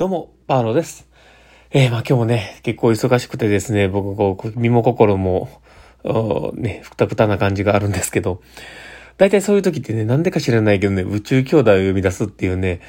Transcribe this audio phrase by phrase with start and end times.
[0.00, 1.06] どうも、パーロです。
[1.72, 5.50] えー、まあ今日もね、結構忙しくてですね、僕こう、身も心も、
[6.54, 8.40] ね、ふたふたな感じがあるんですけど、
[9.18, 12.80] 大体そういう時ってね、なんでか知らないけどね、宇宙兄弟を呼び出すっていうね、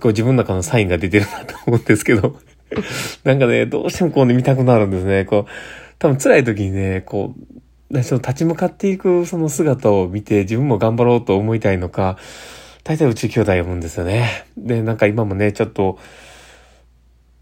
[0.00, 2.38] こう自分の中のサインが出てるなと思うんですけど、
[3.24, 5.24] なんかね、どうしてもこうね、見たくなるんですね。
[5.24, 5.50] こう、
[5.98, 7.34] 多分辛い時にね、こ
[7.90, 12.16] う、その立ち向かっていくその姿を見て自分も頑張ろうと思いたいのか、
[12.84, 14.44] 大体宇宙兄弟読むんですよね。
[14.56, 15.98] で、なんか今もね、ちょっと、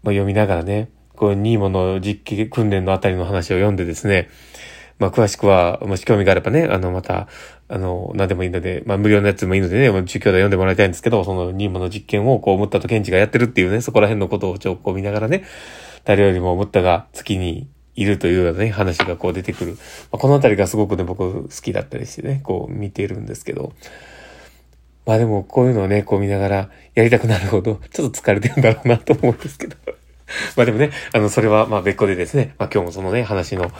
[0.03, 4.29] まあ、読みながらね、こう、ニーモの実機訓練のあたりの話を読んでですね、
[4.99, 7.27] まあ、詳しくは、もし興味があればね、あの、また、
[7.69, 15.43] あの、何でもいいので、まあ、無料のやつもいいのでね、中京で読んでもらいたいんですけど、その、ニーモの実験を、こう、ムッタとケンチがやってるっていうね、そこら辺のことをちょっとこう見ながらね、
[16.03, 19.71] 誰よりもムッタが月にいるというようなね、話がこう出てくる。
[19.73, 19.77] ま
[20.13, 23.73] あ、このあたりがすごくね、僕好きだったりしてね、こう見ているんですけど、
[25.05, 29.75] まあでもこういうのをね、こう見ながらやりたくなるほど、 ちょっと疲れてるんだろうなと思うんですけど。
[30.55, 33.71] まあでもね、あの、それはまあ別個でですね、まあ今日もそのね、話の、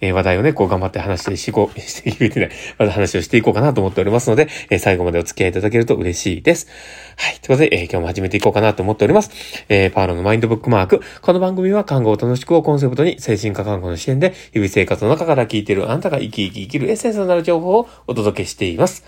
[0.00, 6.68] えー、話題をね、こう頑張って話してしこう、 していけない、まだ話をしていこうかなと思っておりますので、えー、最後までお付き合いいただけると嬉しいです。
[7.16, 7.34] はい。
[7.34, 9.30] ということで、えー、今日も始めていこうかなと思っております。
[9.68, 11.02] えー、パーロのマインドブックマーク。
[11.20, 19.04] この番組は看護を楽しくをコンセプトに、精神科看護の視点で、日々生活の中から聞いているあなたが生き生き生きるエッセンスのなる情報をお届けしています。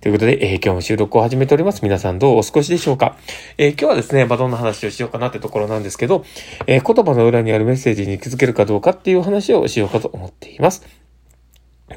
[0.00, 1.82] ということで、えー、今日も収録を始めております。
[1.82, 3.18] 皆さんどうお過ごしでしょうか？
[3.58, 6.24] えー、今日はですね、まあ、どんな話をしようかなってところなんですけど、
[6.66, 10.86] えー、言葉の裏にあるメッセージに気づけるかどうかっていう話をしようかと思っています。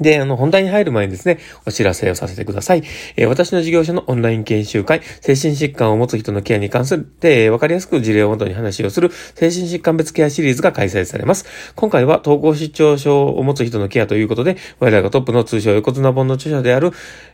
[0.02, 1.38] で、あの、本題に入る前にですね、
[1.68, 2.84] お知らせをさせてください。
[3.16, 11.46] えー、私の事業所のオンライン研修会、精神疾患を持つ人のケアに関する、で、わかりやすく事例をもとに話をする、精神疾患別ケアシリーズが開催されます。
[11.76, 16.92] 今回は、統合失調症を持つ人のケアということで、我らがトップの通称横綱本の著者である、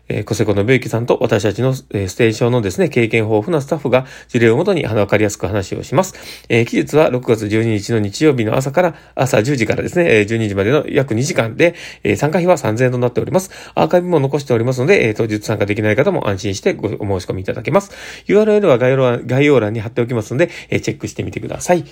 [0.10, 6.46] えー、コセコのブユさんと私たちの、えー、ステーションのですね、経験豊富なスタッフが事例をもとにわかりやすく話をします。
[6.50, 13.52] えー、期日は6月12日の日曜日の朝から、朝10時からですね、え、12時までの約2時間で、えー、参加費は3000円となっております。
[13.76, 17.92] アーカイブも残しておりますので、えー、当日参加できない方も安心してごお申し込みいただけます。
[18.26, 21.86] URL は概要欄概要欄に貼っておきますので、えー、チェックしてみてください。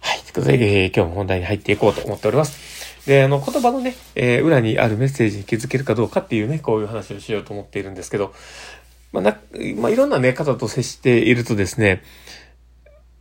[0.00, 0.20] はい。
[0.20, 2.85] ということで、えー、今日も本題に入っていこうと思っております。
[3.06, 8.34] で、あの、言葉のね、えー、裏にあるメッセージに気づけるかどうかっていうね、こういう話をしようと思っているんですけど、
[9.12, 9.38] まあ、な、
[9.76, 12.02] まあ、いろんなね、方と接しているとですね、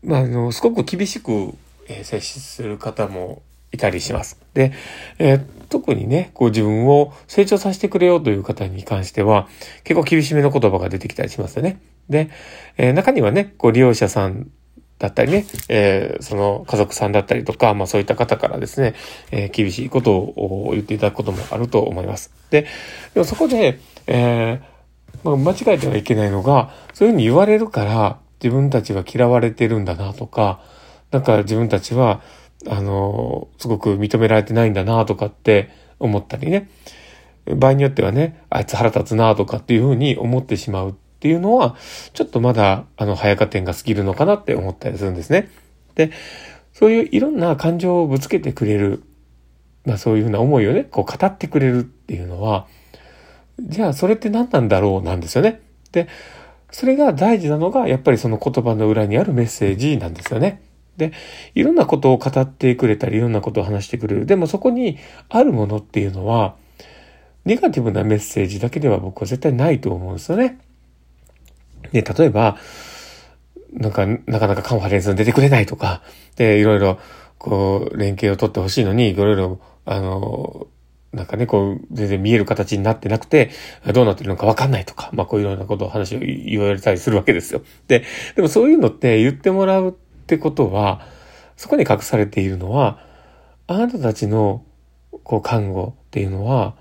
[0.03, 1.53] まあ、あの、すごく厳しく、
[1.87, 4.39] えー、接する方もいたりします。
[4.53, 4.73] で、
[5.19, 9.47] えー、特にね、こう自分を成長させてくれようという方に関しては、
[9.83, 11.79] 結構厳しめの言葉が出てきたりしますよね。
[12.09, 12.29] で、
[12.77, 14.49] えー、中にはね、こう利用者さん
[14.97, 18.95] だったりね、えー、その家族さんだったりとか、まあそういった方からですね、
[19.31, 22.31] えー、厳しいことを言っていただくこともあると思います。
[22.49, 22.67] で、
[23.13, 24.75] でもそこで、えー、
[25.23, 30.61] まあ、間違えてはいけないのが、そういうふうに言われるから自分たちは嫌われてるんだなとか、
[31.11, 32.21] なんか自分たちは、
[32.67, 35.69] あの、すごく認められてないんだなとかって
[35.99, 36.69] 思ったりね。
[37.57, 40.95] 場合によってはね、あいつ腹立つなとかっていうふうに思ってしまう
[41.25, 41.75] っていうのは、
[42.13, 45.49] ちょっとまだ、あの、早加点が過ぎるのかなって思ったりするんですね。
[45.95, 46.11] で、
[46.71, 49.01] そういういろんな感情をぶつけてくれる、
[49.85, 52.67] まあそういうふうな思いをね、こう語ってくれるっていうのは、
[53.59, 55.61] じゃあそれって何なんだろうなんですよね。
[55.93, 56.07] で、
[56.69, 60.61] それが大事なのが、やっぱりその言葉の裏にあるメッセージなんですよね。
[60.97, 61.11] で、
[61.55, 64.27] いろんなことを語ってくれたり、いろんなことを話してくれる。
[64.27, 64.99] でもそこに
[65.29, 66.55] あるものっていうのは、
[67.45, 70.59] ネガティブなメッセージだけでは僕は絶対ないと思うんですよね。
[71.91, 72.57] で、例えば、
[73.73, 76.01] なんか、なかなかカンファレンスに出てくれないとか、
[76.35, 76.99] で、いろいろ、
[77.37, 80.67] こう、連携を取ってほしいのに、いろいろ、あの、
[81.15, 83.51] なんかね、こう、全然見える形になってなくて、
[83.93, 87.61] どうなってるのかわかんないとか、まあこういうようなことを話を言われたりするわけですよ。
[87.87, 88.03] で、
[88.35, 89.91] でもそういうのって言ってもらうっ
[90.25, 91.07] てことは、
[91.55, 92.99] そこに隠されているのは、
[93.67, 94.63] あなたたちの、
[95.23, 96.75] こう、看護っていうのは、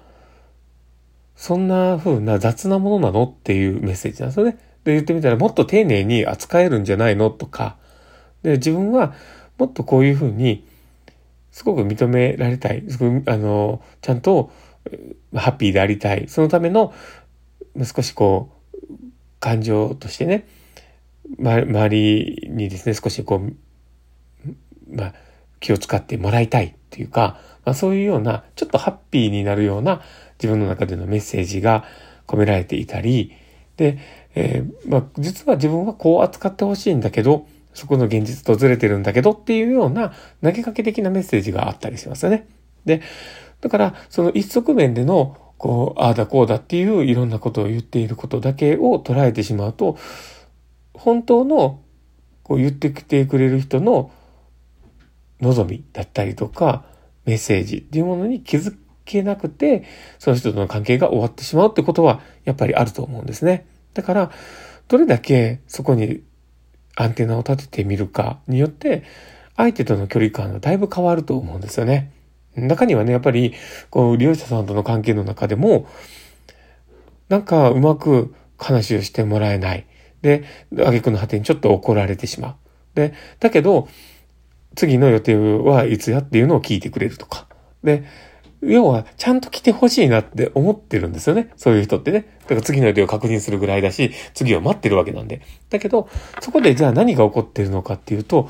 [1.37, 4.59] そんな風な雑なものなのっていうメッセージなんですよね。
[4.85, 7.77] で言ってみたらもっと丁寧に扱えるんじゃないのとか、
[8.43, 9.15] で、自分は
[9.59, 10.65] もっとこういうふうに、
[11.51, 12.85] すごく認められたい。
[13.27, 14.51] あの、ちゃんと、
[15.35, 16.29] ハッピーでありたい。
[16.29, 16.93] そのための、
[17.83, 18.87] 少しこう、
[19.41, 20.47] 感情としてね、
[21.39, 23.53] ま、周りにですね、少しこう、
[24.95, 25.15] ま、
[25.61, 30.03] 気を使ってもらいたいっていうか、まあ、そういうような、ちょっとハッピーになるような
[30.39, 31.85] 自分の中でのメッセージが
[32.27, 33.33] 込められていたり、
[33.77, 33.99] で、
[34.35, 42.47] えー、まあ、実は自分はこう扱ってほしいんだけど、そこの現実とずれてるんだけどっていうような投げかけ的なメッセージがあったりしますよね。
[42.85, 43.03] で、
[43.61, 49.97] だから、その一側面での、こう、ああだこうだっていういろんなことを言っていることだけを捉えてしまうと、
[50.93, 51.81] 本当の
[52.43, 54.11] こう言ってきてくれる人の
[55.41, 56.85] 望みだったりとか、
[57.25, 59.85] メッセージっていうものに気づけなくて、
[60.19, 63.67] その人との関係が終わってしまうってことは、やっぱりあると思うんですね。
[63.95, 64.31] だから、
[64.89, 66.23] どれだけそこに
[66.97, 69.05] アンテナを立ててみるかによって、
[69.57, 72.13] 相手との距離感がだいぶ変わると思うんですよね。
[72.57, 73.55] 中にはね、やっぱり、
[73.91, 75.89] こう、利用者さんとの関係の中でも、
[77.29, 79.87] なんかうまく話をしてもらえない。
[80.23, 82.55] で、挙句の果てにちょっと怒られてしまう。
[82.95, 83.89] で、だけど、
[84.77, 87.47] 次の予定はいつやっていうのを聞いてくれるとか。
[87.83, 88.05] で、
[88.67, 91.51] 要は、ちゃんと来てほしいなって思ってるんですよね。
[91.57, 92.27] そういう人ってね。
[92.43, 95.43] だから次の予定を確認するぐらいだし、次を待ってるわけなんで。
[95.71, 96.09] だけど、
[96.41, 98.49] そこでじゃあ何が起こってるのかっていうと、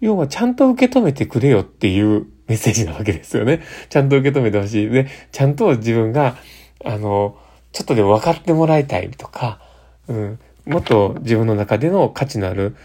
[0.00, 3.62] 要はちゃんと受け止めてくれよっていうメッセージなわけですよね。
[3.88, 4.88] ちゃんと受け止めてほしい。
[4.90, 6.36] で、ちゃんと自分が、
[6.84, 7.36] あの、
[7.72, 9.60] ちょっとでも分かってもらいたいとか、
[10.08, 12.76] うん、もっと自分の中での価値のある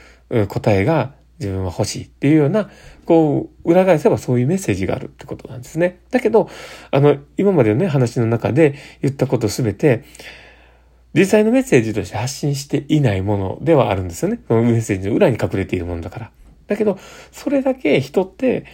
[0.48, 2.70] 答えが自分は欲しいっていうような、
[3.06, 6.00] こう、裏返せばそういうメッセージがあるってことなんですね。
[6.12, 6.50] だけど、
[6.92, 10.04] あの、今までのね、話の中で言ったことすべて、
[11.14, 14.40] 実際のメッセージとして発信していないものではあるんですよね。
[14.48, 16.32] そのメッセージの裏に隠れているものだから。
[16.68, 17.00] だけど、
[17.32, 18.66] それだけ人って、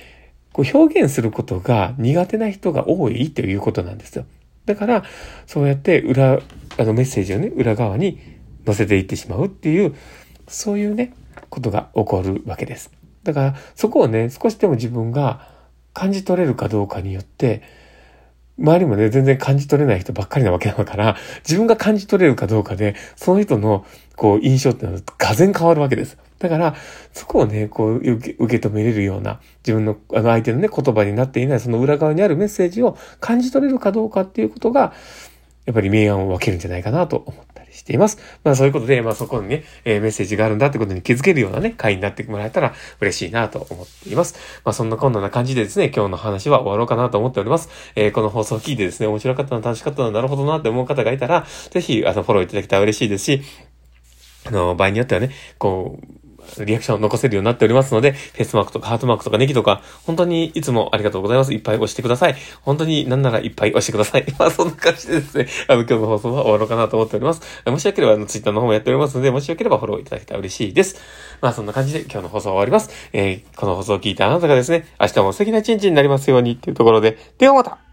[0.52, 4.26] こう表現することが苦手な人が多いということなんですよ。
[4.66, 5.04] だから、
[5.46, 6.40] そうやって裏、
[6.78, 8.20] あのメッセージをね、裏側に
[8.66, 9.96] 載せていってしまうっていう、
[10.48, 11.14] そういうね、
[11.50, 12.92] ことが起こるわけです。
[13.24, 15.50] だから、そこをね、少しでも自分が
[15.94, 17.64] 感じ取れるかどうかによって、
[18.58, 23.86] 周りもね、全然感じ取れない人ばっかりなわけだから、自分が感じ取れるかどうかで、その人の、
[24.16, 26.18] こう、印象ってのは、がぜ変わるわけです。
[26.40, 26.76] だから、
[27.12, 34.94] そこをね、こう、受け受け止めれるような、自分の、あの、相手のね、言葉になっていない、その裏側にあるメッセージを感じ取れるかどうかっていうことが、
[35.66, 38.20] やっぱり明暗を分けるんじゃないかなと思ったりしています。
[38.44, 44.36] まあそういうことで、まあそこにね、えー、メッセージがあるんだってことに気づけるようなね、回になってもらえたら嬉しいなと思っています。
[44.64, 47.70] まあそんなこんな感じでですね、今日の話は終わろうかなと思っております。
[47.96, 53.42] えー、この放送を聞いてですね、面白かったな、楽しかったな、なるほどなって思う方がいたら、ぜひ、あの、フォローいただけたら嬉しいですし、
[54.46, 56.25] あの、場合によってはね、こう、
[56.66, 61.54] リアクションを残せるようになっておりますので、フェイスマークとかハートマークとかネギとか、本当にいつもありがとうございます。
[61.54, 62.36] いっぱい押してください。
[62.62, 64.26] 本当になんならいっぱい押してください。
[64.38, 67.42] まあそんな感じでですね、あの今日の放送は終わろうかなと思っております。
[67.66, 71.02] もしよければあのツイッターの方もやっておりますので、もしよければフォローいただけたら嬉しいです。
[71.42, 72.90] まあそんな感じで今日の放送は終わります。
[73.14, 77.85] えー、この放送を聞いたあなたがですね、明日も素敵な一日になりますようにっていうところで、ではまた